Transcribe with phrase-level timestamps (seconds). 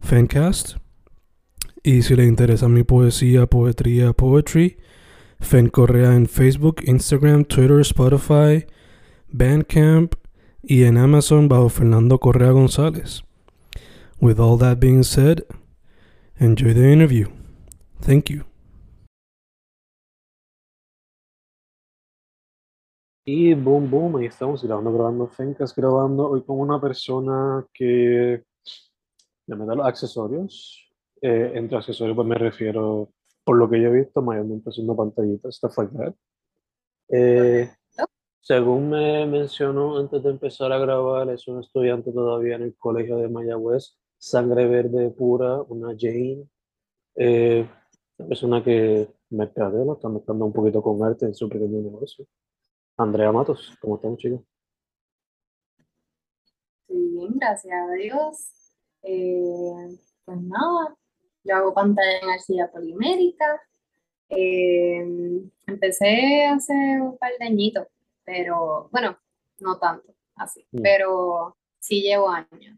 [0.00, 0.76] Fancast.
[1.82, 4.78] Y si le interesa mi poesía, poetría, poetry,
[5.40, 8.66] Fen Correa en Facebook, Instagram, Twitter, Spotify,
[9.28, 10.14] Bandcamp
[10.62, 13.22] y en Amazon bajo Fernando Correa González.
[14.20, 15.44] With all that being said,
[16.38, 17.28] enjoy the interview.
[18.00, 18.44] Thank you.
[23.24, 28.42] Y boom, boom, ahí estamos grabando, grabando Fencas, grabando hoy con una persona que
[29.56, 30.84] le da los accesorios.
[31.20, 33.10] Eh, entre accesorios, pues me refiero,
[33.44, 36.14] por lo que yo he visto, mayormente haciendo pantallitas, stuff like that.
[37.08, 37.70] Eh,
[38.40, 43.16] según me mencionó antes de empezar a grabar, es un estudiante todavía en el colegio
[43.16, 46.48] de Mayagüez, sangre verde pura, una Jane.
[47.16, 47.68] Eh,
[48.18, 52.26] una persona que mercadeo, está mezclando un poquito con arte en su pequeño negocio.
[52.96, 54.40] Andrea Matos, ¿cómo estamos, chicos?
[56.86, 58.67] Sí, bien, gracias a Dios.
[59.02, 59.88] Eh,
[60.24, 60.96] pues nada,
[61.44, 63.60] yo hago pantalla en arcilla polimérica.
[64.28, 67.86] Eh, empecé hace un par de añitos,
[68.24, 69.16] pero bueno,
[69.60, 70.82] no tanto, así, Mm.
[70.82, 72.76] pero sí llevo años.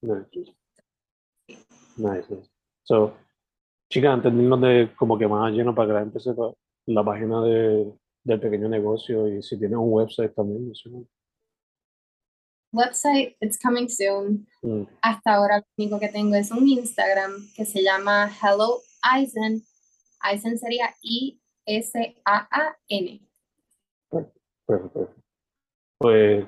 [0.00, 0.54] Nice.
[1.96, 2.50] Nice, nice.
[2.82, 3.14] So,
[3.90, 6.52] chicas, antes de irnos de como que más lleno para que la gente sepa
[6.86, 10.64] la página de, del pequeño negocio y si tienes un website también.
[10.66, 11.04] menciono.
[12.76, 14.46] Website, it's coming soon.
[14.62, 18.82] Mm, Hasta ahora lo único que tengo es un Instagram que se llama Hello
[19.14, 19.62] Eisen.
[20.22, 21.40] Eisen sería I-S-A-A-N.
[24.10, 25.14] perfecto, perfecto.
[25.98, 26.44] Pues,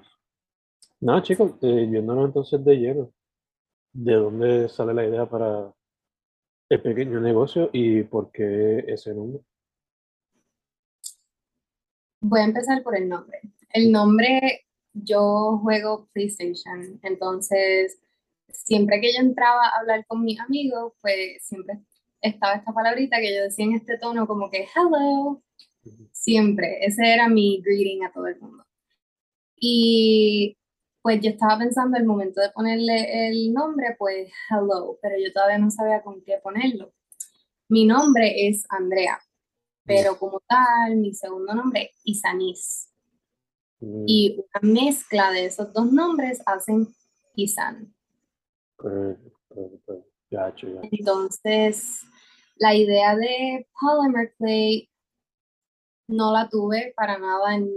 [1.01, 3.13] nada, chicos, eh, yéndonos entonces de lleno,
[3.93, 5.73] ¿de dónde sale la idea para
[6.69, 9.43] el pequeño negocio y por qué ese nombre?
[12.21, 13.41] Voy a empezar por el nombre.
[13.71, 14.67] El nombre,
[15.05, 17.99] yo juego PlayStation, entonces
[18.53, 21.81] siempre que yo entraba a hablar con mis amigos, pues siempre
[22.21, 25.43] estaba esta palabrita que yo decía en este tono como que hello,
[26.13, 28.65] siempre, ese era mi greeting a todo el mundo.
[29.57, 30.57] Y
[31.03, 35.59] pues yo estaba pensando el momento de ponerle el nombre, pues hello, pero yo todavía
[35.59, 36.93] no sabía con qué ponerlo.
[37.69, 39.19] Mi nombre es Andrea,
[39.85, 42.89] pero como tal, mi segundo nombre es Isanis.
[43.81, 46.89] Mm, Y una mezcla de esos dos nombres hacen
[47.37, 47.95] Isan.
[50.91, 52.03] Entonces,
[52.57, 54.91] la idea de Polymer Clay
[56.09, 57.69] no la tuve para nada en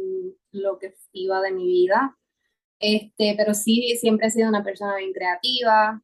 [0.52, 2.18] lo que iba de mi vida.
[2.80, 6.02] Este, pero sí, siempre he sido una persona bien creativa.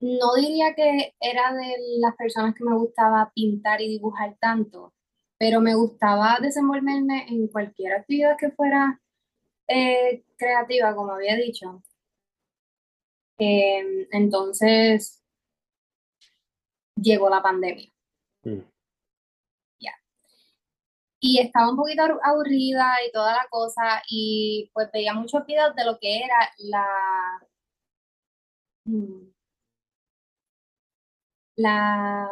[0.00, 4.94] No diría que era de las personas que me gustaba pintar y dibujar tanto,
[5.38, 9.00] pero me gustaba desenvolverme en cualquier actividad que fuera
[9.68, 11.82] eh, creativa, como había dicho.
[13.38, 15.22] Em, entonces,
[16.96, 17.90] llegó la pandemia
[18.44, 18.60] Mm,
[21.20, 25.74] y estaba un poquito abu- aburrida y toda la cosa y pues veía muchos videos
[25.74, 26.86] de lo que era la
[28.86, 29.32] mm,
[31.56, 32.28] la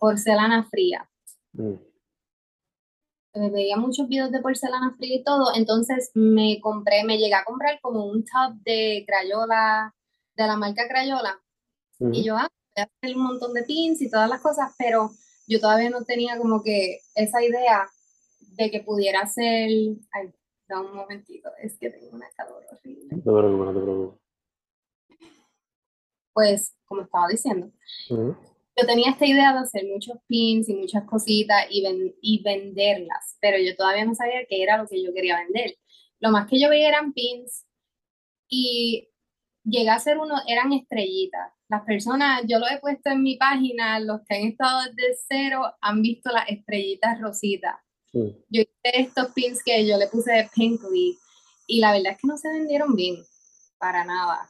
[0.00, 1.08] porcelana fría.
[1.52, 1.74] mm,
[3.52, 7.80] Veía muchos videos de porcelana fría y todo, entonces me compré, me llegué a comprar
[7.80, 9.94] como un tub de Crayola,
[10.36, 11.40] de la marca Crayola,
[11.98, 12.24] y mm.
[12.24, 15.10] yo, ah, voy a hacer un montón de pins y todas las cosas, pero
[15.46, 17.86] yo todavía no tenía como que esa idea
[18.40, 19.68] de que pudiera hacer,
[20.12, 20.32] ay,
[20.68, 23.08] da un momentito, es que tengo una calor horrible.
[23.10, 24.20] No te preocupes, no te preocupes.
[26.32, 27.70] Pues, como estaba diciendo,
[28.10, 28.30] Mm,
[28.76, 33.36] yo tenía esta idea de hacer muchos pins y muchas cositas y, ven- y venderlas,
[33.40, 35.76] pero yo todavía no sabía qué era lo que yo quería vender.
[36.20, 37.64] Lo más que yo veía eran pins
[38.48, 39.08] y
[39.64, 41.52] llega a ser uno, eran estrellitas.
[41.68, 45.62] Las personas, yo lo he puesto en mi página, los que han estado desde cero
[45.80, 47.74] han visto las estrellitas rositas.
[48.48, 48.70] Yo hice
[49.00, 51.18] estos pins que yo le puse de Pinkly
[51.66, 53.16] y la verdad es que no se vendieron bien,
[53.78, 54.48] para nada.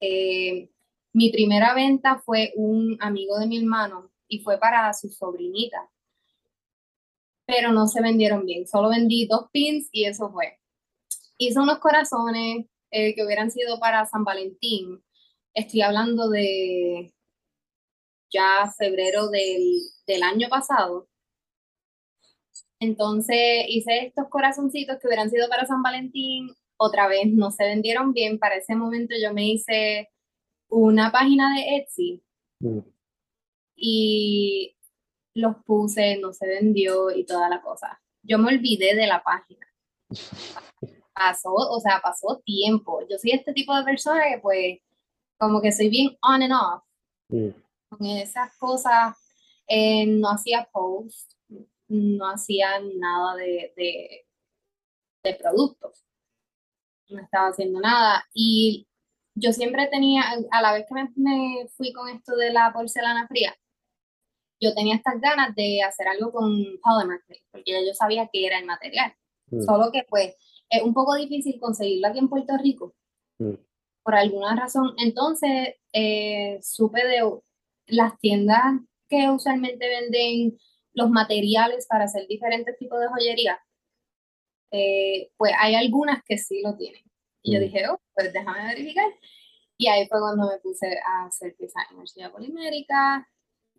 [0.00, 0.68] Eh,
[1.12, 5.90] mi primera venta fue un amigo de mi hermano y fue para su sobrinita,
[7.46, 8.66] pero no se vendieron bien.
[8.66, 10.58] Solo vendí dos pins y eso fue.
[11.38, 15.02] Hice unos corazones eh, que hubieran sido para San Valentín.
[15.54, 17.12] Estoy hablando de
[18.30, 21.08] ya febrero del, del año pasado.
[22.80, 26.54] Entonces hice estos corazoncitos que hubieran sido para San Valentín.
[26.76, 28.38] Otra vez no se vendieron bien.
[28.38, 30.10] Para ese momento yo me hice
[30.68, 32.22] una página de Etsy
[32.60, 32.78] mm.
[33.76, 34.76] y
[35.34, 38.00] los puse, no se vendió y toda la cosa.
[38.22, 39.66] Yo me olvidé de la página.
[41.14, 43.00] Pasó, o sea, pasó tiempo.
[43.10, 44.78] Yo soy este tipo de persona que pues
[45.36, 46.84] como que soy bien on and off.
[47.28, 47.48] Mm.
[47.88, 49.16] Con esas cosas,
[49.66, 51.32] eh, no hacía post,
[51.88, 54.26] no hacía nada de, de,
[55.24, 56.04] de productos.
[57.08, 58.24] No estaba haciendo nada.
[58.32, 58.87] Y
[59.38, 63.56] yo siempre tenía, a la vez que me, fui con esto de la porcelana fría,
[64.60, 66.50] yo tenía estas ganas de hacer algo con
[66.82, 69.14] polymer clay, porque ya yo sabía que era el material.
[69.50, 69.62] Mm.
[69.62, 70.34] Solo que pues
[70.68, 72.94] es un poco difícil conseguirlo aquí en Puerto Rico,
[73.38, 73.54] mm.
[74.02, 74.94] por alguna razón.
[74.98, 77.22] Entonces, eh, supe de
[77.86, 80.58] las tiendas que usualmente venden
[80.92, 83.60] los materiales para hacer diferentes tipos de joyería,
[84.72, 87.07] eh, pues hay algunas que sí lo tienen.
[87.42, 87.62] Y yo mm.
[87.62, 89.10] dije, oh, pues déjame verificar.
[89.76, 93.28] Y ahí fue cuando me puse a hacer pieza en energía polimérica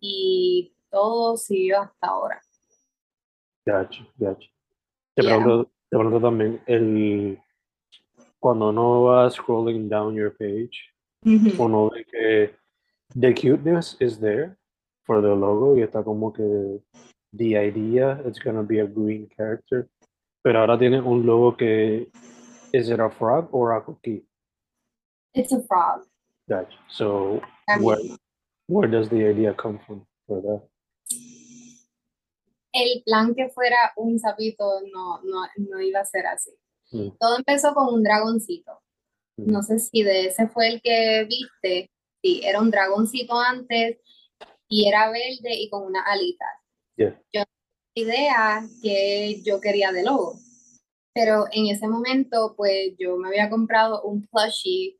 [0.00, 2.40] y todo siguió hasta ahora.
[3.66, 4.48] Gacho, gacho.
[5.14, 7.38] Te, pregunto, te pregunto también, el,
[8.38, 10.90] cuando uno va scrolling down your page,
[11.58, 12.54] uno ve que
[13.14, 14.56] the cuteness is there
[15.04, 16.80] for the logo y está como que
[17.32, 19.88] the idea it's gonna be a green character,
[20.42, 22.08] pero ahora tiene un logo que
[22.72, 24.22] Is it a frog or a cookie?
[25.34, 26.02] It's a frog.
[26.48, 26.76] Gotcha.
[26.88, 27.42] So
[27.80, 27.98] where,
[28.66, 30.62] where does the idea come from for that?
[32.72, 36.52] El plan que fuera un sapito no, no, no iba a ser así.
[36.92, 37.16] Mm.
[37.18, 38.80] Todo empezó con un dragoncito.
[39.36, 39.52] Mm.
[39.52, 41.90] No sé si de ese fue el que viste.
[42.22, 43.98] Sí, era un dragoncito antes
[44.68, 46.46] y era verde y con una alita.
[46.96, 47.20] Yeah.
[47.32, 47.42] Yo
[47.94, 50.38] idea que yo quería de logo.
[51.20, 54.98] Pero en ese momento, pues yo me había comprado un plushie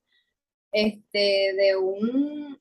[0.70, 2.60] este, de un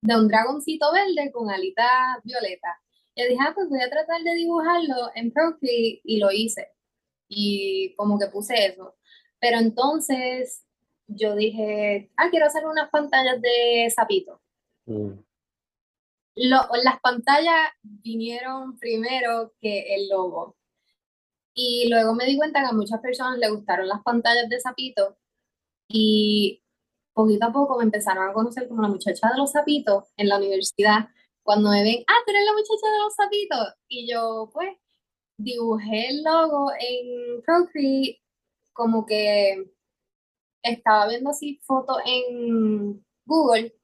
[0.00, 2.80] de un dragoncito verde con alitas violeta.
[3.14, 6.68] Y dije, ah, pues voy a tratar de dibujarlo en Procreate y lo hice.
[7.28, 8.96] Y como que puse eso.
[9.38, 10.64] Pero entonces
[11.08, 14.40] yo dije, ah, quiero hacer unas pantallas de sapito.
[14.86, 15.12] Mm.
[16.36, 20.57] las pantallas vinieron primero que el logo.
[21.60, 25.18] Y luego me di cuenta que a muchas personas les gustaron las pantallas de Zapito
[25.88, 26.62] y
[27.12, 30.36] poquito a poco me empezaron a conocer como la muchacha de los zapitos en la
[30.38, 31.08] universidad.
[31.42, 33.74] Cuando me ven, ah, tú eres la muchacha de los zapitos.
[33.88, 34.76] Y yo, pues,
[35.38, 38.22] dibujé el logo en Procreate,
[38.72, 39.64] como que
[40.62, 43.74] estaba viendo así fotos en Google.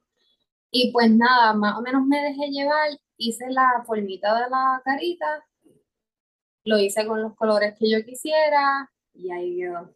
[0.71, 5.45] Y pues nada, más o menos me dejé llevar, hice la formita de la carita
[6.65, 9.93] lo hice con los colores que yo quisiera y ahí quedó.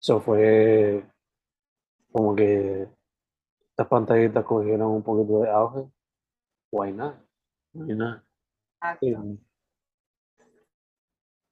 [0.00, 1.04] Eso fue
[2.10, 2.88] como que
[3.70, 5.90] estas pantallitas cogieron un poquito de auge.
[6.70, 7.16] Why not?
[7.72, 8.22] Why not?
[9.00, 9.38] Um,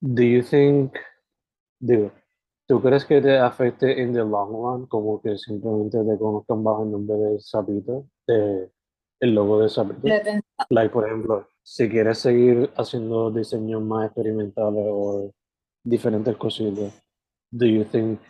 [0.00, 0.94] do you think,
[1.78, 2.10] digo,
[2.66, 6.82] ¿tú crees que te afecte en the long run como que simplemente te conozcan bajo
[6.82, 8.72] el nombre de Sapito, de,
[9.20, 10.08] el logo de Sapito?
[10.70, 15.32] Like, por ejemplo, si quieres seguir haciendo diseños más experimentales o
[15.84, 16.92] diferentes cositas,
[17.50, 18.20] do you think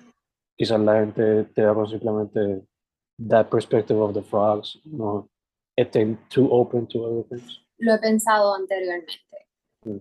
[0.57, 2.67] quizás la gente te haga simplemente
[3.29, 5.29] that perspective of the frogs, no
[5.77, 7.61] estén too open to other things?
[7.79, 9.15] Lo he pensado anteriormente.
[9.85, 10.01] Mm.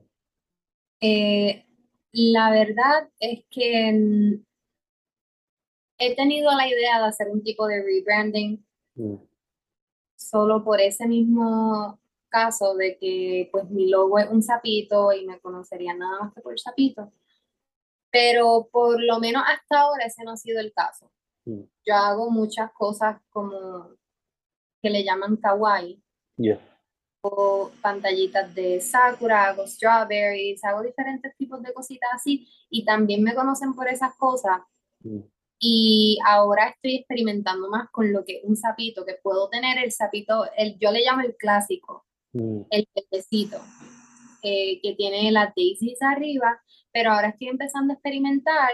[1.02, 1.66] Eh,
[2.12, 4.40] la verdad es que
[6.00, 9.16] he tenido la idea de hacer un tipo de rebranding mm.
[10.18, 15.40] solo por ese mismo caso de que pues mi logo es un sapito y me
[15.40, 17.12] conocerían nada más que por el sapito.
[18.12, 21.12] Pero por lo menos hasta ahora ese no ha sido el caso.
[21.46, 21.64] Mm.
[21.86, 23.90] Yo hago muchas cosas como
[24.82, 26.02] que le llaman kawaii.
[27.22, 33.36] O pantallitas de sakura, hago strawberries, hago diferentes tipos de cositas así y también me
[33.36, 34.62] conocen por esas cosas.
[35.02, 35.20] Mm.
[35.62, 40.46] Y ahora estoy experimentando más con lo que un sapito, que puedo tener el sapito,
[40.56, 43.58] el, yo le llamo el clásico, Mm, el pececito,
[44.44, 48.70] eh, que tiene las daisies arriba, pero ahora estoy empezando a experimentar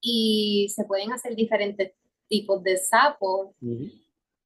[0.00, 1.92] y se pueden hacer diferentes
[2.28, 3.50] tipos de sapos.
[3.60, 3.90] ujú,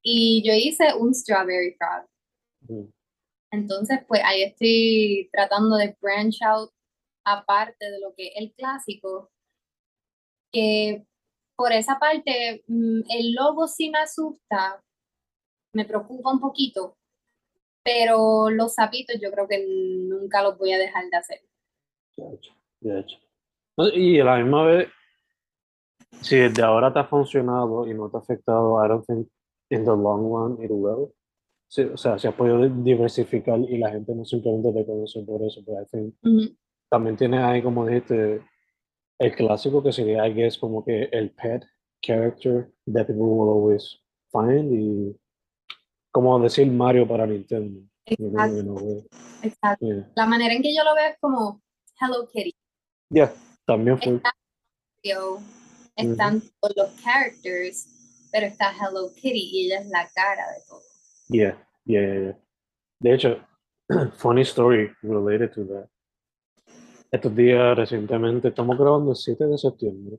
[0.03, 2.07] Y yo hice un strawberry frog.
[2.67, 2.91] ujú.
[3.51, 6.71] Entonces, pues ahí estoy tratando de branch out
[7.25, 9.29] aparte de lo que es el clásico,
[10.51, 11.05] que
[11.55, 14.83] por esa parte mm, el logo sí me asusta,
[15.73, 16.97] me preocupa un poquito,
[17.83, 19.65] pero los sapitos yo creo que
[20.07, 21.41] nunca los voy a dejar de hacer.
[22.17, 23.17] De hecho, de hecho.
[23.93, 24.89] Y a la misma vez,
[26.21, 29.27] si desde ahora te ha funcionado y no te ha afectado, I don't think
[29.69, 31.13] in the long run it will.
[31.67, 35.41] Sí, o sea, se ha podido diversificar y la gente no simplemente te conoce por
[35.41, 36.55] eso, pero I think
[36.89, 38.41] también tienes ahí, como dijiste,
[39.17, 41.63] el clásico que sería, I guess, como que el pet
[42.01, 43.97] character that people will always
[44.33, 45.17] find y
[46.11, 47.81] como decir Mario para Nintendo.
[48.17, 49.05] You know,
[49.41, 49.85] Exacto.
[49.85, 50.11] Yeah.
[50.15, 51.61] La manera en que yo lo veo es como
[51.99, 52.53] Hello Kitty.
[53.09, 53.33] Yeah,
[53.65, 54.15] también fue.
[54.15, 54.31] Está
[55.95, 57.87] están todos los characters,
[58.31, 60.81] pero está Hello Kitty y ella es la cara de todo.
[61.29, 62.39] Yeah, yeah, yeah, yeah.
[62.99, 63.39] De hecho,
[64.17, 65.89] funny story related to that.
[67.11, 70.17] Estos días recientemente, estamos grabando el 7 de septiembre.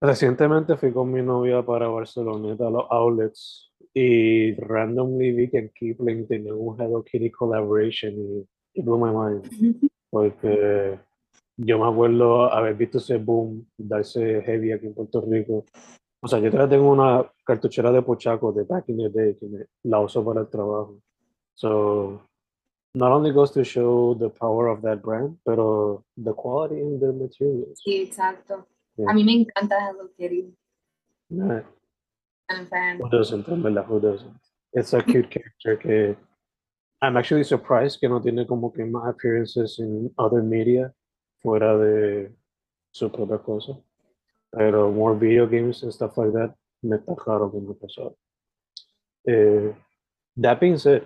[0.00, 5.70] Recientemente fui con mi novia para Barceloneta a los outlets y randomly vi que en
[5.70, 9.88] Kipling tenía un Hello Kitty collaboration y it blew my mind.
[10.10, 10.98] Porque
[11.56, 15.64] yo me acuerdo haber visto ese boom, darse heavy aquí en Puerto Rico.
[16.20, 19.46] O sea, yo todavía tengo una cartuchera de Pochaco de back in the day que
[19.46, 21.00] me- la uso para el trabajo.
[21.54, 22.20] So,
[22.94, 27.12] not only goes to show the power of that brand, pero the quality in the
[27.14, 27.80] materials.
[27.82, 28.66] Sí, exacto.
[28.98, 29.10] Yeah.
[29.10, 30.54] A mí me encanta Hello Kitty.
[31.30, 31.64] Yeah.
[32.48, 32.98] Fan.
[33.00, 34.40] Who doesn't, verdad, who doesn't?
[34.72, 36.16] It's a cute character que
[37.02, 40.92] I'm actually surprised que no tiene como que más appearances in other media
[41.42, 42.30] fuera de
[42.92, 43.76] su propia cosa.
[44.52, 47.60] Pero more video games and stuff like that me está raro que.
[49.28, 49.74] Eh,
[50.36, 51.02] that being said,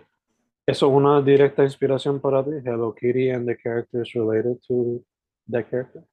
[0.66, 2.61] ¿eso es una directa inspiración para ti?
[2.64, 5.02] Hello Kitty and the characters related to
[5.49, 6.04] that character?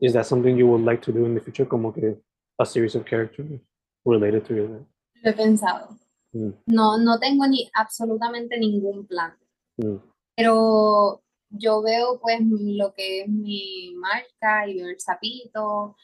[0.00, 1.66] Is that something you would like to do in the future?
[1.66, 2.16] Como que
[2.58, 3.60] a series of characters
[4.04, 4.86] related to life?
[5.22, 5.96] Lo he pensado.
[6.32, 6.50] Mm.
[6.66, 9.36] No, no tengo ni absolutamente ningún plan.
[9.76, 9.96] Mm.
[10.36, 15.96] Pero yo veo pues lo que es mi marca y veo el sapito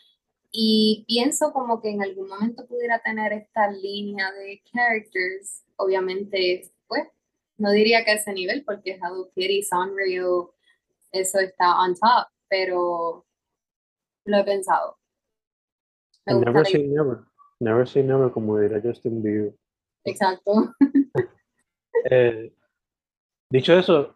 [0.50, 5.64] y pienso como que en algún momento pudiera tener esta línea de characters.
[5.76, 7.04] Obviamente, pues,
[7.58, 10.54] no diría que a ese nivel porque Hello Kitty, Sanrio,
[11.12, 13.26] eso está on top, pero
[14.24, 14.98] lo he pensado.
[16.24, 17.24] Me And gusta never la say never.
[17.60, 19.54] Never say never, como diría Justin Bieber.
[20.04, 20.74] Exacto.
[22.08, 22.52] Eh,
[23.50, 24.14] dicho eso,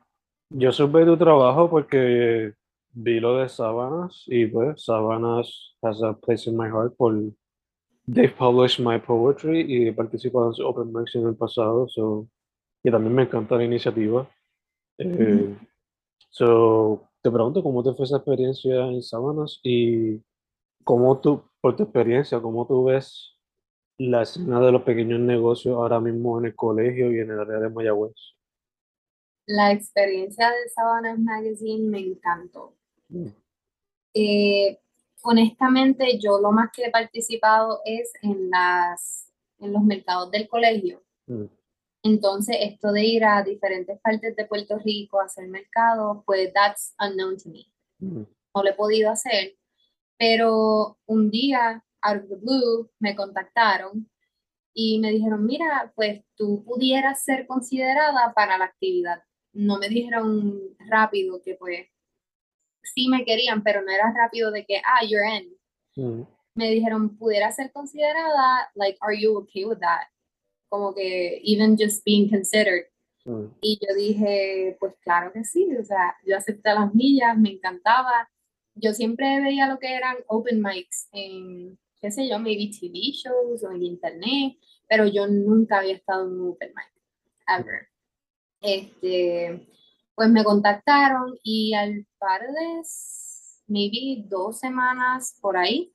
[0.50, 2.52] yo supe tu trabajo porque
[2.92, 7.14] vi lo de Sábanas y pues Sábanas has a place in my heart por
[8.06, 12.28] they've published my poetry y he participado en su open mics en el pasado, so
[12.82, 14.28] y también me encanta la iniciativa.
[14.98, 15.56] Eh,
[16.30, 20.20] so, te pregunto cómo te fue esa experiencia en Sábanas y
[20.84, 23.36] cómo tú, por tu experiencia, cómo tú ves
[23.98, 27.58] la escena de los pequeños negocios ahora mismo en el colegio y en el área
[27.58, 28.14] de Mayagüez.
[29.46, 32.76] La experiencia de Sabanas Magazine me encantó.
[33.08, 33.26] Mm.
[34.14, 34.78] Eh,
[35.22, 41.02] honestamente, yo lo más que he participado es en las, en los mercados del colegio.
[41.26, 41.44] Mm.
[42.02, 46.94] Entonces, esto de ir a diferentes partes de Puerto Rico a hacer mercado, pues that's
[46.98, 47.66] unknown to me.
[47.98, 48.22] Mm.
[48.54, 49.56] No lo he podido hacer,
[50.20, 54.06] pero un día, out of the blue, me contactaron
[54.74, 59.22] y me dijeron, mira, pues tú pudieras ser considerada para la actividad.
[59.54, 60.60] No me dijeron
[60.90, 61.86] rápido que pues
[62.82, 65.56] sí me querían, pero no era rápido de que, ah, you're in.
[65.96, 66.26] Mm.
[66.54, 70.06] Me dijeron, pudiera ser considerada, like, are you okay with that?
[70.68, 72.84] Como que, even just being considered.
[73.24, 73.46] Mm.
[73.62, 78.28] Y yo dije, pues claro que sí, o sea, yo acepté las millas, me encantaba.
[78.74, 83.64] Yo siempre veía lo que eran open mics en, qué sé yo, maybe TV shows
[83.64, 84.56] o en internet,
[84.88, 86.92] pero yo nunca había estado en un open mic,
[87.46, 87.88] ever.
[88.60, 89.66] Este,
[90.14, 92.82] pues me contactaron y al par de,
[93.66, 95.94] maybe dos semanas por ahí,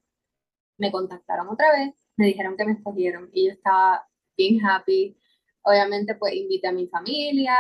[0.78, 5.18] me contactaron otra vez, me dijeron que me escogieron y yo estaba bien happy.
[5.64, 7.56] Obviamente, pues invité a mi familia,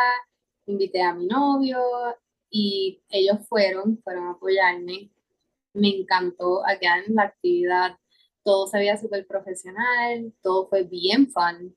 [0.66, 1.80] invité a mi novio
[2.56, 5.12] y ellos fueron, fueron a apoyarme.
[5.74, 7.98] Me encantó, again, la actividad.
[8.44, 11.76] todo se veía súper profesional, todo fue bien fun.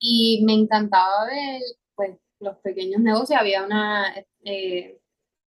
[0.00, 1.62] Y me encantaba ver,
[1.94, 3.40] pues, los pequeños negocios.
[3.40, 4.14] Había una,
[4.44, 5.00] eh,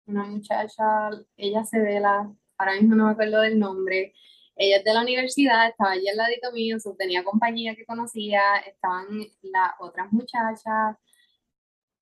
[0.07, 4.15] una muchacha, ella se ve la, ahora mismo no me acuerdo del nombre,
[4.57, 9.07] ella es de la universidad, estaba allí al ladito mío, tenía compañía que conocía, estaban
[9.43, 10.97] las otras muchachas,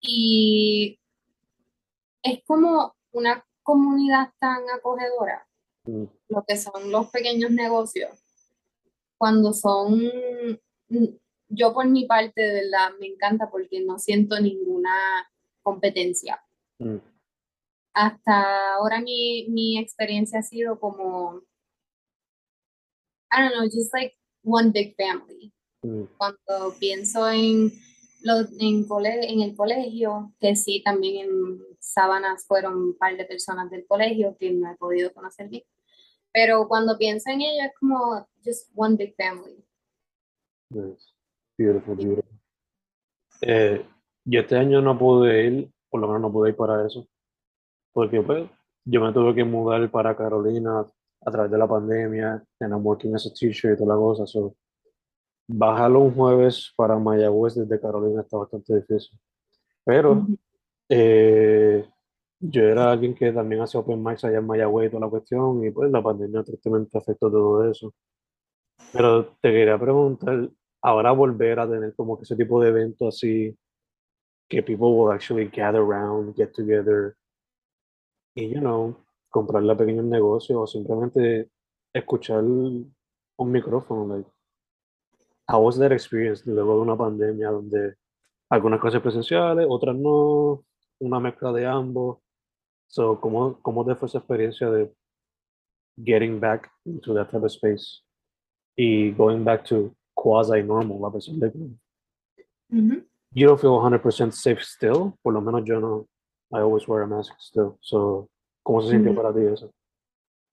[0.01, 0.99] y
[2.25, 5.47] es como una comunidad tan acogedora,
[5.87, 6.05] Mm.
[6.29, 8.11] lo que son los pequeños negocios,
[9.19, 10.01] cuando son,
[10.89, 11.05] mm,
[11.49, 15.29] yo por mi parte, de verdad, me encanta porque no siento ninguna
[15.63, 16.43] competencia.
[16.79, 16.97] Mm.
[17.93, 21.43] Hasta ahora mi, mi experiencia ha sido como,
[23.31, 25.53] I don't know, just like one big family.
[25.83, 26.05] Mm.
[26.17, 27.73] Cuando pienso en,
[28.25, 33.27] lo, en, cole, en el colegio, que sí, también en Sábanas fueron un par de
[33.27, 35.63] personas del colegio que no he podido conocer bien.
[36.33, 39.63] Pero cuando pienso en ello es como just one big family.
[40.71, 41.13] Nice.
[41.57, 42.25] Beautiful, beautiful.
[43.43, 43.87] Eh,
[44.25, 47.07] yo este año no pude ir, por lo menos no pude ir para eso,
[47.93, 48.49] porque pues
[48.85, 50.87] yo me tuve que mudar para Carolina
[51.21, 54.27] a través de la pandemia, and I'm working as a teacher y toda la cosa,
[54.27, 54.57] so
[55.47, 59.19] bajarlo un jueves para Mayagüez desde Carolina está bastante difícil.
[59.85, 60.39] Pero Ujú.
[60.89, 61.89] eh,
[62.41, 65.65] yo era alguien que también hacía open mics allá en Mayagüez y toda la cuestión,
[65.65, 67.95] y pues la pandemia tristemente afectó todo eso.
[68.93, 70.51] Pero te quería preguntar,
[70.83, 73.57] ahora volver a tener como que ese tipo de evento así,
[74.49, 77.17] que people will actually gather around, get together,
[78.37, 78.97] y, you know,
[79.31, 81.51] comprarle a pequeños negocios o simplemente
[81.93, 82.95] escuchar un
[83.39, 84.31] micrófono, like,
[85.49, 87.95] how was that experience luego de una pandemia donde
[88.51, 90.65] algunas cosas presenciales, otras no,
[91.01, 92.19] una mezcla de ambos?
[92.87, 94.93] So, ¿cómo, cómo te fue esa experiencia de
[95.97, 98.03] getting back into that type of space
[98.77, 101.59] y going back to quasi normal, a pesar de que
[103.35, 106.07] you don't feel 100% safe still, por lo menos yo no,
[106.53, 107.77] I always wear a mask still.
[107.81, 108.29] So,
[108.63, 109.23] ¿cómo se sintió Ujú.
[109.23, 109.71] para ti eso?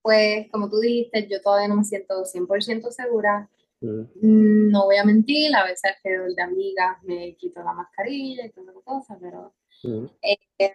[0.01, 3.49] Pues como tú dijiste, yo todavía no me siento 100% segura.
[3.81, 8.51] Mm, No voy a mentir, a veces alrededor de amigas me quito la mascarilla y
[8.51, 10.73] todas esas cosas, pero, mm, eh,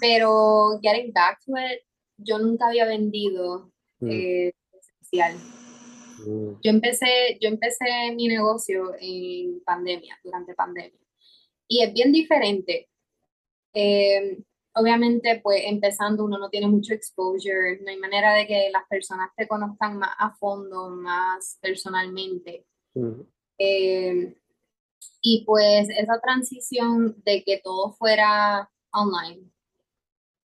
[0.00, 1.82] pero getting back to it,
[2.18, 5.34] yo nunca había vendido mm, eh, presencial.
[6.26, 11.00] mm, Yo empecé, yo empecé mi negocio en pandemia, durante pandemia,
[11.68, 12.88] y es bien diferente.
[13.74, 14.38] Eh,
[14.76, 19.30] obviamente, pues empezando uno no tiene mucho exposure, no hay manera de que las personas
[19.36, 22.66] te conozcan más a fondo, más personalmente.
[23.58, 24.36] Eh,
[25.22, 29.50] y pues esa transición de que todo fuera online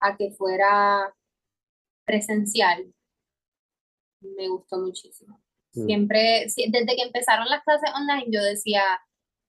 [0.02, 1.14] a que fuera
[2.06, 2.94] presencial,
[4.22, 5.42] me gustó muchísimo.
[5.86, 8.82] Siempre, si- desde que empezaron las clases online, yo decía,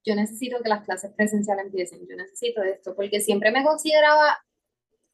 [0.04, 4.38] yo necesito que las clases presenciales empiecen, yo necesito esto, porque siempre me consideraba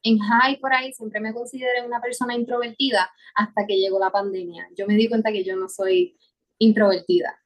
[0.07, 4.69] en high por ahí, siempre me consideré una persona introvertida hasta que llegó la pandemia.
[4.77, 6.17] Yo me di cuenta que yo no soy
[6.59, 7.37] introvertida.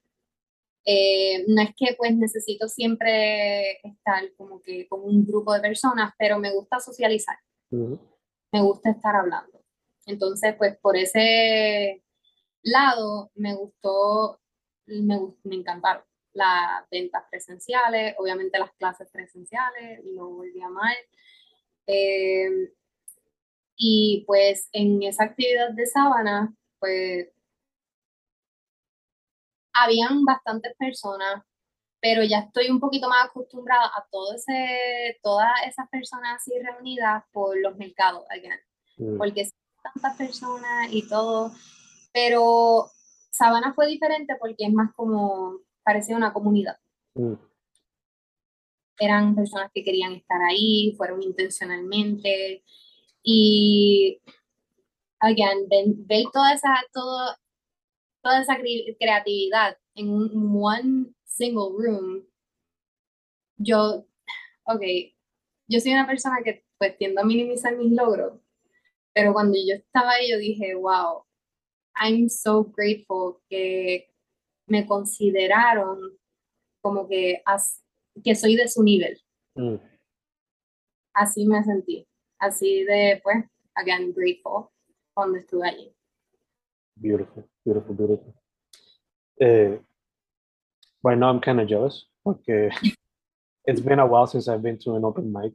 [0.85, 6.13] Eh, no es que pues necesito siempre estar como que con un grupo de personas,
[6.19, 7.37] pero me gusta socializar,
[7.71, 7.95] mm,
[8.53, 9.63] me gusta estar hablando.
[10.07, 12.03] Entonces, pues por ese
[12.63, 14.41] lado me gustó,
[14.87, 20.97] me, me encantaron las ventas presenciales, obviamente las clases presenciales, lo volví a amar.
[21.93, 22.73] Eh,
[23.77, 27.29] y pues en esa actividad de sábana, pues
[29.73, 31.43] habían bastantes personas,
[32.01, 37.25] pero ya estoy un poquito más acostumbrada a todo ese, todas esas personas así reunidas
[37.33, 38.61] por los mercados, again,
[38.99, 39.49] mm, porque
[39.83, 41.53] tantas personas y todo,
[42.13, 42.91] pero
[43.31, 46.77] Sabana fue diferente porque es más como, parecía una comunidad.
[47.15, 47.50] mm,
[49.01, 52.63] Eran personas que querían estar ahí, fueron intencionalmente.
[53.23, 54.21] Y,
[55.21, 55.69] again,
[56.07, 57.37] ver toda esa, todo,
[58.23, 60.11] toda esa cre- creatividad en
[60.55, 62.25] one single room,
[63.59, 64.07] yo,
[64.65, 64.83] ok,
[65.69, 68.41] yo soy una persona que pues tiendo a minimizar mis logros,
[69.15, 71.25] pero cuando yo estaba ahí yo dije, wow,
[71.97, 74.11] I'm so grateful que
[74.67, 76.19] me consideraron
[76.83, 77.43] como que,
[78.23, 79.19] que soy de su nivel,
[79.55, 79.77] mm.
[81.15, 82.07] así me sentí,
[82.39, 84.69] así de, pues, again, grateful
[85.15, 85.95] cuando estuve allí.
[86.97, 88.35] Beautiful, beautiful, beautiful.
[89.39, 89.81] Eh,
[91.03, 92.71] right now I'm kind of jealous porque
[93.67, 95.55] it's been a while since I've been to an open mic.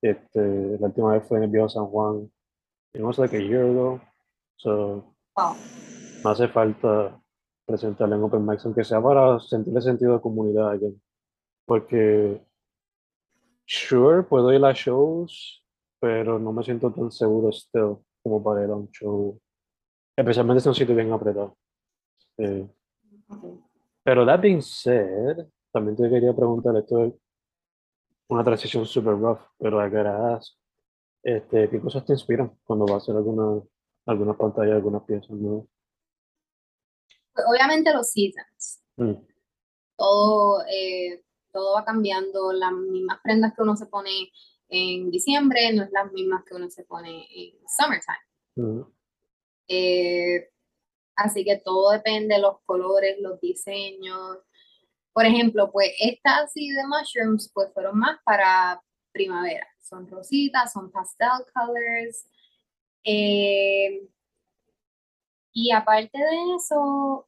[0.00, 2.30] Este, la última vez fue en el Viejo San Juan.
[2.94, 4.00] It was like a year ago.
[4.56, 5.54] So, Wow.
[6.24, 7.20] me hace falta
[7.64, 11.00] presentarla en Open Mics, aunque sea para sentir el sentido de comunidad again.
[11.68, 12.40] Porque,
[13.66, 15.62] sure, puedo ir a shows,
[16.00, 19.38] pero no me siento tan seguro still como para ir a un show,
[20.16, 21.58] especialmente si un sitio bien apretado.
[22.38, 22.66] Eh,
[24.02, 27.12] pero that being said, también te quería preguntar, esto es
[28.28, 30.54] una transición super rough, pero I gotta ask,
[31.22, 33.62] este, ¿qué cosas te inspiran cuando vas a hacer alguna,
[34.06, 35.66] alguna pantalla, algunas piezas nuevas?
[37.34, 38.82] Pues, obviamente los seasons.
[38.96, 39.14] Mm,
[39.98, 42.52] Todo, eh, todo va cambiando.
[42.52, 44.30] Las mismas prendas que uno se pone
[44.68, 48.18] en diciembre no es las mismas que uno se pone en summertime.
[48.56, 48.82] mm,
[49.68, 50.50] Eh,
[51.16, 54.38] así que todo depende de los colores, los diseños.
[55.12, 58.80] Por ejemplo, pues estas así de mushrooms, pues fueron más para
[59.12, 59.66] primavera.
[59.80, 62.26] Son rositas, son pastel colors.
[63.04, 64.06] Eh,
[65.52, 67.26] y aparte de eso,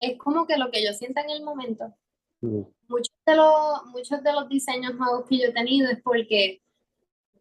[0.00, 1.92] es como que lo que yo siento en el momento.
[2.40, 6.62] Mm, Muchos de los, muchos de los diseños nuevos que yo he tenido es porque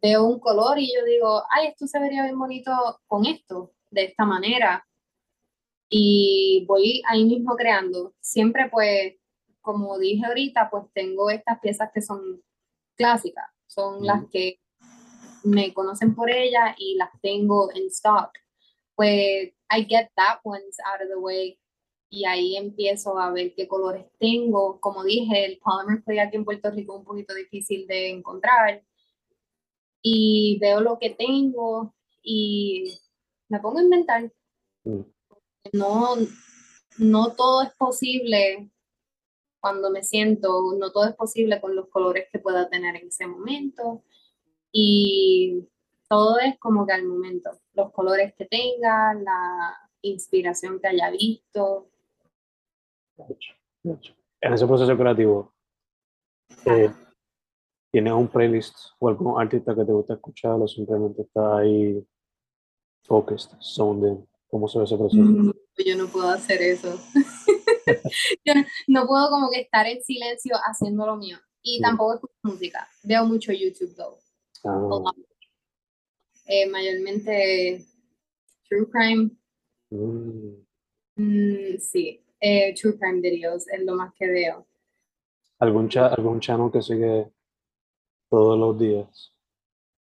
[0.01, 2.71] veo un color y yo digo, ay, esto se vería bien bonito
[3.08, 4.86] con esto, de esta manera.
[5.89, 8.13] Y voy ahí mismo creando.
[8.19, 9.15] Siempre pues,
[9.62, 12.41] como dije ahorita, pues tengo estas piezas que son
[12.95, 14.60] clásicas, son las que
[15.43, 18.31] me conocen por ellas y las tengo en stock.
[18.95, 21.60] Pues I get that ones out of the way
[22.10, 24.80] y ahí empiezo a ver qué colores tengo.
[24.80, 28.84] Como dije, el polymer clay aquí en Puerto Rico es un poquito difícil de encontrar.
[30.02, 32.98] Y veo lo que tengo y
[33.50, 34.32] me pongo a inventar.
[34.84, 35.02] mm.
[35.74, 36.15] No,
[37.00, 38.70] no todo es posible
[39.60, 43.26] cuando me siento, no todo es posible con los colores que pueda tener en ese
[43.26, 44.04] momento.
[44.72, 45.68] Y
[46.08, 51.89] todo es como que al momento, los colores que tenga, la inspiración que haya visto.
[54.41, 55.54] En ese proceso creativo,
[56.65, 56.91] eh.
[57.91, 62.06] ¿tienes un playlist o algún artista que te gusta escuchar o simplemente está ahí
[63.04, 64.28] focused, zoned in?
[64.47, 65.23] ¿Cómo se ve ese proceso?
[65.23, 65.54] No,
[65.86, 66.99] yo no puedo hacer eso.
[68.45, 71.38] Yo no, no puedo como que estar en silencio haciendo lo mío.
[71.62, 71.82] Y Mm.
[71.84, 72.88] tampoco escucho música.
[73.04, 74.17] Veo mucho YouTube, though.
[74.63, 75.12] Ah,
[76.47, 77.86] Eh, mayormente
[78.67, 79.30] True Crime.
[79.91, 80.65] mm.
[81.17, 84.67] Mm, sí, eh, True Crime videos es lo más que veo.
[85.60, 87.31] ¿Algún, cha- algún channel que sigue
[88.29, 89.34] todos los días?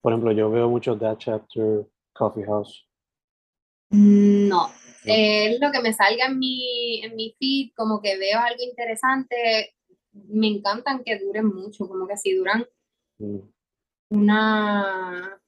[0.02, 2.86] Por ejemplo, yo veo mucho That Chapter, Coffee House.
[3.92, 4.68] No,
[5.06, 8.62] eh, es lo que me salga en mi, en mi feed, como que veo algo
[8.62, 9.74] interesante.
[10.12, 12.66] Me encantan que duren mucho, como que si duran
[13.22, 13.40] Mm,
[14.12, 15.42] una,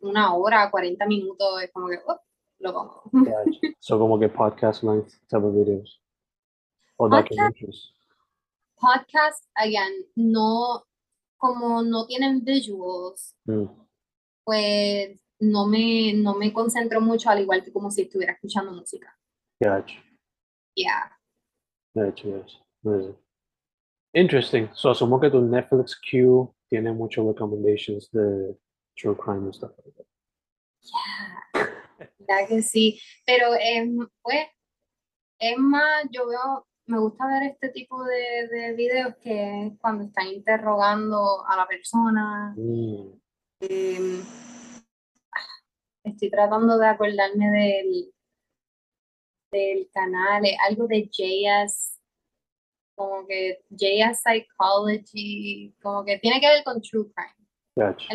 [0.00, 2.18] una hora, 40 minutos, es como que oh,
[2.60, 3.02] lo pongo.
[3.12, 3.60] gotcha.
[3.80, 6.00] So como que podcast length type of videos.
[7.00, 7.30] O Podcast.
[7.30, 7.92] documentaries.
[8.76, 10.84] Podcast, again, no,
[11.38, 13.66] como no tienen visuals, Mm,
[14.44, 19.16] pues no me, no me concentro mucho, al igual que como si estuviera escuchando música.
[19.62, 19.96] gotcha.
[20.76, 21.10] Yeah.
[21.94, 22.28] Gotcha,
[22.82, 23.16] gotcha.
[24.12, 24.68] Interesting.
[24.74, 28.56] So asumo que tu Netflix queue tiene muchos recommendations de
[28.96, 30.06] true crime and stuff like that.
[32.28, 34.46] Ya que sí, pero em, pues
[35.38, 40.04] es más, yo veo, me gusta ver este tipo de, de videos que es cuando
[40.04, 42.52] están interrogando a la persona.
[42.56, 43.12] Mm,
[43.60, 44.22] em,
[46.02, 48.12] estoy tratando de acordarme del,
[49.52, 51.96] del canal, es algo de JS,
[52.96, 57.48] como que JS Psychology, como que tiene que ver con True Crime.
[57.76, 58.06] gotcha.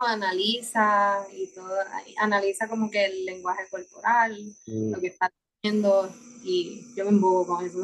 [0.00, 1.74] Analiza y todo,
[2.18, 5.28] analiza como que el lenguaje corporal, Mm, lo que está
[5.60, 6.08] haciendo
[6.44, 7.78] y yo me embobo con eso.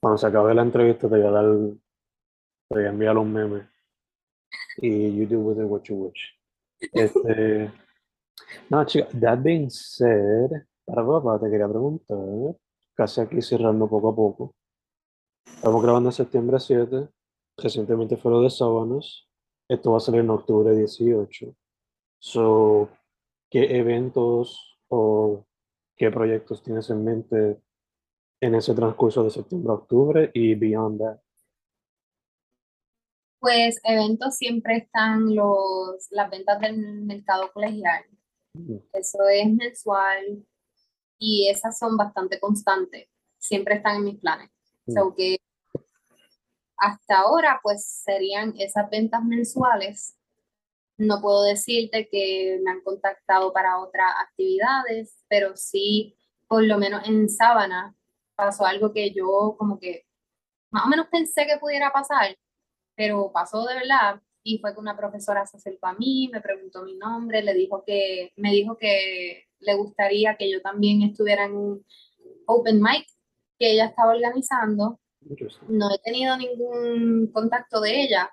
[0.00, 3.68] Cuando se acabe la entrevista te voy a dar, te voy a enviar un meme
[4.78, 6.34] y you do with it what you wish.
[6.92, 7.72] Este,
[8.70, 10.50] no, chica, that being said,
[10.84, 12.56] para papá te quería preguntar,
[12.94, 14.54] casi aquí cerrando poco a poco.
[15.46, 17.08] Estamos grabando en septiembre 7,
[17.56, 19.26] recientemente fue lo de Sábanas,
[19.68, 21.54] esto va a salir en octubre 18.
[22.18, 22.90] So,
[23.50, 25.46] ¿qué eventos o
[25.96, 27.60] qué proyectos tienes en mente
[28.40, 31.18] en ese transcurso de septiembre a octubre y beyond that?
[33.40, 38.04] Pues eventos siempre están los, las ventas del mercado colegial.
[38.54, 40.46] Mm, Eso es mensual
[41.18, 43.08] y esas son bastante constantes.
[43.38, 44.50] Siempre están en mis planes.
[44.86, 45.38] So que
[46.76, 50.16] hasta ahora, pues serían esas ventas mensuales
[50.96, 56.16] No puedo decirte que me han contactado para otras actividades, pero sí,
[56.48, 57.96] por lo menos en Sábana,
[58.36, 60.06] pasó algo que yo como que
[60.70, 62.36] más o menos pensé que pudiera pasar,
[62.96, 66.82] pero pasó de verdad y fue que una profesora se acercó a mí, me preguntó
[66.84, 71.56] mi nombre, le dijo que, me dijo que le gustaría que yo también estuviera en
[71.56, 71.86] un
[72.46, 73.06] open mic
[73.58, 75.00] que ella estaba organizando.
[75.68, 78.30] No he tenido ningún contacto de ella.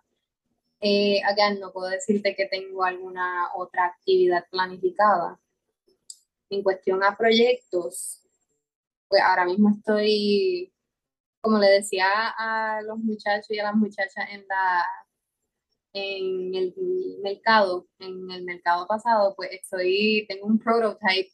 [0.84, 5.40] Eh, again, no puedo decirte que tengo alguna otra actividad planificada.
[6.50, 8.24] En cuestión a proyectos,
[9.08, 10.74] pues ahora mismo estoy,
[11.40, 14.86] como le decía a los muchachos y a las muchachas en la
[15.94, 16.74] en el
[17.22, 21.32] mercado, en el mercado pasado, pues estoy, tengo un prototype,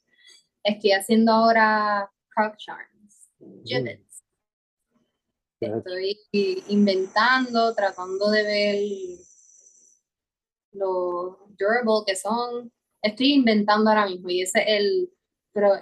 [0.63, 3.29] estoy haciendo ahora croc charms,
[3.63, 4.23] gibbets.
[5.59, 9.26] Estoy inventando, tratando de ver
[10.77, 12.71] lo durable que son.
[13.01, 15.13] Estoy inventando ahora mismo y ese es el,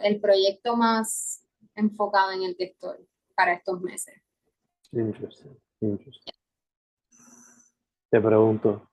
[0.04, 1.44] el proyecto más
[1.76, 4.16] enfocado en el que estoy para estos meses.
[4.92, 6.34] Interesting, interesting.
[8.10, 8.90] Te pregunto,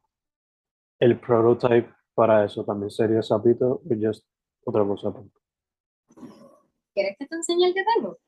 [0.98, 4.26] ¿el prototype para eso también sería sapito o just
[4.64, 5.12] otra cosa?
[6.94, 8.18] ¿Quieres que te enseñe el que tengo?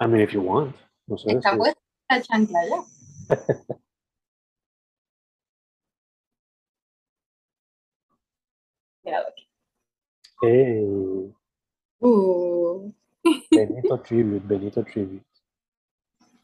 [0.00, 0.76] I mean, if you want.
[1.06, 1.32] No sé.
[1.32, 2.84] Está puesta la chancla ya.
[9.08, 9.48] Míralo aquí.
[10.42, 11.32] Hey.
[12.00, 12.92] Uh.
[13.50, 15.24] Benito Tribute, Benito Tribute.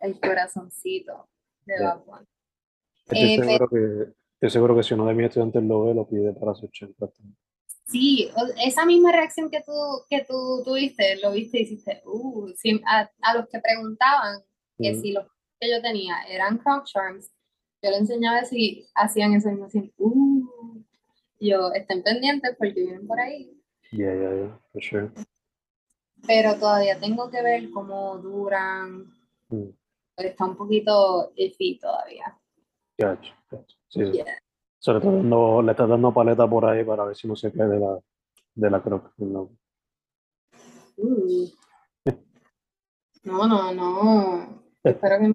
[0.00, 1.28] El corazoncito
[1.66, 1.94] de Yeah.
[2.06, 2.26] Bunny.
[3.06, 6.06] Estoy, Eh, seguro que, estoy seguro que si uno de mis estudiantes lo ve, lo
[6.08, 7.06] pide para su 80.
[7.86, 8.30] Sí,
[8.64, 9.72] esa misma reacción que tú,
[10.08, 14.40] que tú tuviste, lo viste y hiciste, uh, sí, a, a los que preguntaban
[14.78, 15.00] que Mm.
[15.02, 15.26] si los
[15.60, 17.30] que yo tenía eran Croc Charms,
[17.82, 20.82] yo le enseñaba si hacían eso mismo, así, uh,
[21.48, 25.10] yo, estén pendientes porque vienen por ahí, Yeah, yeah, yeah, for sure.
[26.26, 29.12] pero todavía tengo que ver cómo duran,
[29.50, 29.68] Mm.
[30.16, 32.36] está un poquito iffy todavía.
[32.98, 33.76] Gotcha, gotcha.
[33.88, 34.00] Sí.
[34.78, 37.66] Sobre todo no, le estás dando paleta por ahí para ver si no se cae
[37.68, 37.98] de la,
[38.54, 39.12] de la croc.
[39.18, 39.50] No.
[40.96, 41.48] Uh.
[43.24, 44.62] No, no, no.
[44.82, 45.34] Espero que No,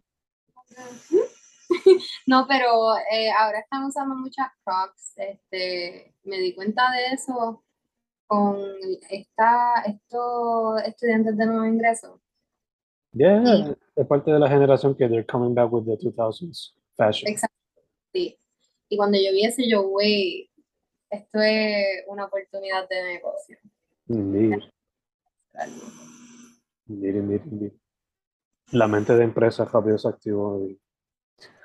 [2.47, 5.13] pero eh, ahora están usando muchas Crocs.
[5.17, 7.63] Este, me di cuenta de eso
[8.27, 8.57] con
[9.09, 12.21] esta, estos estudiantes de nuevo ingreso.
[13.11, 13.75] Yeah, Sí.
[13.95, 17.31] es parte de la generación que they're coming back with the 2000s fashion.
[17.31, 17.55] Exacto.
[18.13, 18.37] sí.
[18.87, 20.49] Y cuando yo vi eso, yo, güey,
[21.11, 23.57] esto es una oportunidad de negocio.
[24.07, 24.59] Indeed.
[28.71, 30.63] La mente de empresa rápido se activó.
[30.67, 30.79] y-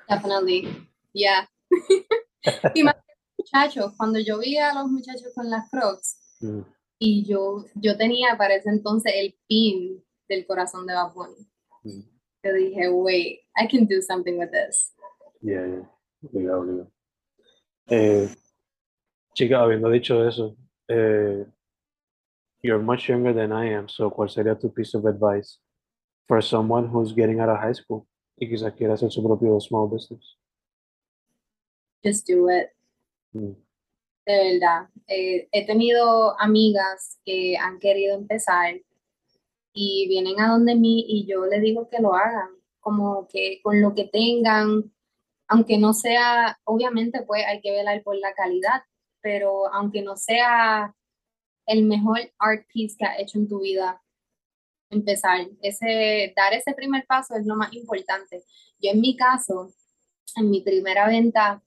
[0.09, 0.87] Definitely.
[1.13, 1.47] Yeah.
[2.75, 6.61] y más que muchachos, cuando yo vi a los muchachos con las Crocs, Mm,
[6.99, 11.47] y yo, yo tenía para ese entonces el pin del corazón de Bad Bunny.
[11.83, 12.01] mm.
[12.43, 14.93] Yo dije, wait, I can do something with this.
[15.41, 15.89] Yeah, yeah.
[16.21, 16.91] Obligado, obligado.
[17.89, 18.29] Eh,
[19.33, 20.55] chica, habiendo dicho eso,
[20.87, 21.45] eh,
[22.61, 25.59] you're much younger than I am, so ¿cuál sería tu piece of advice
[26.27, 29.87] for someone who's getting out of high school y quizás quiere hacer su propio small
[29.89, 30.37] business?
[32.03, 32.69] Just do it.
[33.33, 33.53] Mm,
[34.25, 34.89] De verdad.
[35.07, 38.75] Eh, he tenido amigas que han querido empezar
[39.73, 43.81] y vienen a donde mí y yo les digo que lo hagan, como que con
[43.81, 44.91] lo que tengan,
[45.47, 48.83] aunque no sea, obviamente pues hay que velar por la calidad,
[49.21, 50.95] pero aunque no sea
[51.67, 54.01] el mejor art piece que has hecho en tu vida,
[54.95, 58.43] empezar, ese, dar ese primer paso es lo más importante.
[58.79, 59.73] Yo en mi caso,
[60.35, 61.63] en mi primera venta,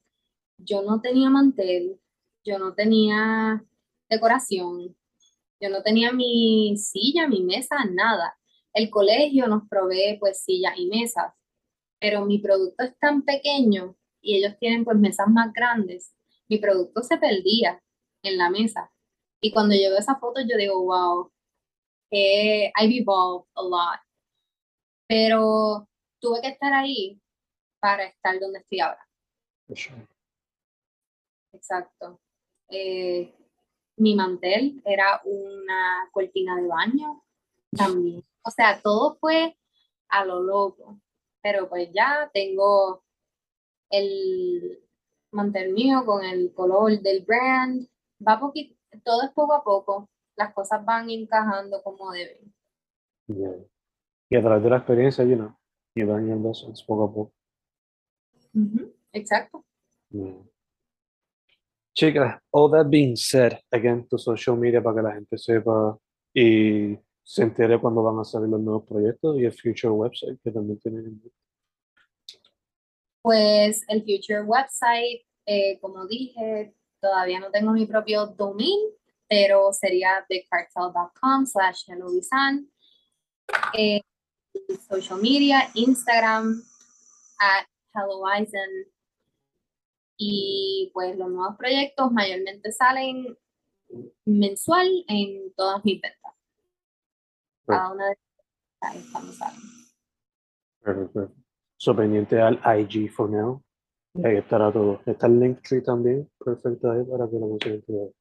[0.58, 2.00] yo no tenía mantel,
[2.44, 3.64] yo no tenía
[4.08, 4.96] decoración,
[5.60, 8.34] yo no tenía mi silla, mi mesa, nada.
[8.72, 11.32] El colegio nos provee pues sillas y mesas,
[12.00, 16.12] pero mi producto es tan pequeño y ellos tienen pues mesas más grandes.
[16.48, 17.82] Mi producto se perdía
[18.22, 18.90] en la mesa.
[19.40, 21.30] Y cuando yo veo esa foto yo digo, wow,
[22.10, 24.00] eh, I've evolved a lot.
[25.08, 25.88] Pero
[26.20, 27.20] tuve que estar ahí
[27.80, 29.06] para estar donde estoy ahora.
[29.74, 30.06] sure.
[31.52, 32.20] Exacto.
[32.70, 33.34] Eh,
[33.96, 37.24] mi mantel era una cortina de baño
[37.76, 38.24] también.
[38.42, 39.56] O sea, todo fue
[40.08, 41.00] a lo loco.
[41.42, 43.02] Pero pues ya tengo
[43.90, 44.82] el
[45.32, 47.88] mantel mío con el color del brand.
[48.26, 50.08] Va poquito, todo es poco a poco.
[50.38, 52.55] Las cosas van encajando como deben.
[54.31, 55.55] Y a través de la experiencia, you know,
[55.94, 57.33] you learn your lessons poco a poco.
[58.55, 59.64] Ujú, Exacto.
[61.92, 65.98] Chicas, all that being said, again, tu social media para que la gente sepa
[66.33, 70.53] y se entere cuando van a salir los nuevos proyectos y el future website que
[70.53, 71.20] también tienen.
[73.20, 78.79] Pues el Future website, eh, como dije, todavía no tengo mi propio domain,
[79.28, 82.70] pero sería thecartel.com slash hellovisan.
[83.74, 84.00] Eh,
[84.88, 86.62] social media, Instagram,
[87.38, 88.90] at helloisen.
[90.16, 93.36] Y pues los nuevos proyectos mayormente salen
[94.24, 96.32] mensual en todas mis ventas.
[97.66, 98.16] Cada una de
[98.92, 99.60] ellas cuando salen.
[100.82, 101.38] Perfect, perfect.
[101.76, 103.62] So pendiente al IG for now.
[104.24, 105.00] Ahí estará todo.
[105.06, 108.12] Está el Linktree también, perfecto ahí para que lo consigan.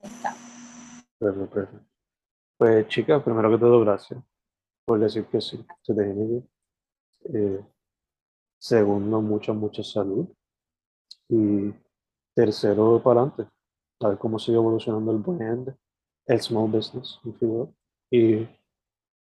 [0.00, 0.34] Está.
[1.18, 1.86] Perfecto, perfecto.
[2.56, 4.20] Pues chicas, primero que todo, gracias
[4.88, 6.42] por decir que sí, se te.
[7.34, 7.64] Eh,
[8.58, 10.26] segundo, mucha, mucha salud.
[11.28, 11.74] Y
[12.34, 13.52] tercero, para adelante.
[14.00, 15.76] A ver cómo sigue evolucionando el brand,
[16.26, 17.68] el small business, you will.
[18.10, 18.48] Y,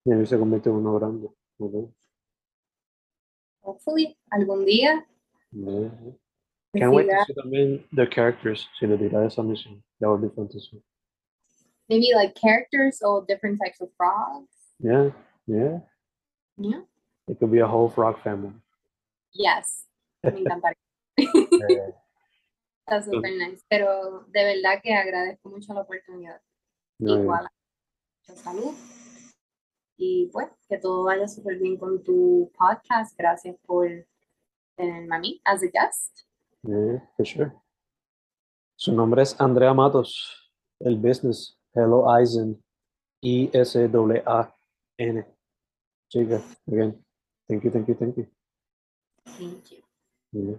[0.06, 1.28] y se convierte en uno grande.
[1.58, 1.90] Vemos.
[3.62, 5.08] Hopefully, algún día.
[6.76, 9.82] Can't wait to see también the characters, si le dirá esa misión.
[10.00, 10.82] That would be fun to see.
[11.90, 14.52] maybe like characters or different types of frogs.
[14.80, 15.12] Yeah,
[15.48, 15.80] yeah.
[16.58, 16.82] Yeah.
[17.28, 18.54] It could be a whole frog family.
[19.34, 19.86] Yes.
[20.24, 20.76] Me encantaría.
[21.20, 21.94] Eh,
[22.90, 23.64] Está super nice.
[23.70, 26.40] Pero de verdad que agradezco mucho la oportunidad.
[27.00, 27.48] no, Igual.
[28.28, 28.74] Mucha salud.
[29.98, 33.18] Y pues, que todo vaya súper bien con tu podcast.
[33.18, 33.90] Gracias por
[34.76, 36.27] tenerme a mí as a guest.
[36.68, 37.52] Yeah, for sure.
[38.76, 40.52] Su nombre es Andrea Matos.
[40.80, 42.64] El business, Hello Eisen.
[43.22, 45.26] I-S-A-A-N.
[46.10, 47.04] Chica, again,
[47.48, 48.28] thank you, thank you, thank you.
[49.26, 49.84] Thank you.
[50.32, 50.58] Yeah.